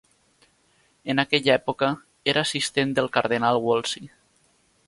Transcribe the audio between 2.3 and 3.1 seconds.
era assistent